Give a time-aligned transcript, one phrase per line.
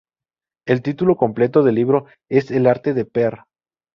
[0.65, 3.41] El título completo del libro es "El arte de peer.